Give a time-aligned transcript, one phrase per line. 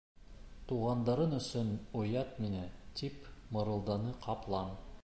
[0.71, 1.69] —Туғандарың өсөн
[2.01, 2.65] оят миңә,—
[3.03, 4.79] тип мырылданы ҡаплан.